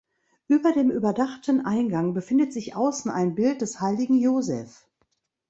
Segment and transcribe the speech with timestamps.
[0.47, 4.87] Über dem überdachten Eingang befindet sich außen ein Bild des Heiligen Josef.